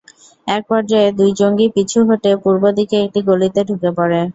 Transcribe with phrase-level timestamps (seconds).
[0.47, 4.21] একপর্যায়ে দুই জঙ্গি পিছু হটে পূর্ব দিকে একটি গলিতে ঢুকে পড়ে।